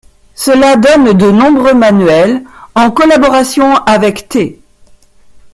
[0.33, 2.41] Cela donne de nombreux manuels,
[2.73, 4.55] en collaboration avec Th.